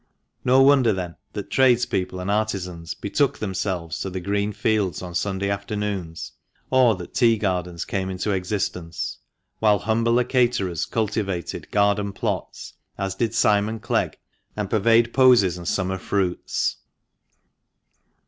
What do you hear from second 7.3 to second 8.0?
gardens